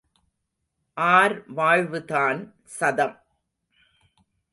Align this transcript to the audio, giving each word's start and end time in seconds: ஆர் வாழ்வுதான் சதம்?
ஆர் 0.97 1.51
வாழ்வுதான் 1.51 2.39
சதம்? 2.65 3.15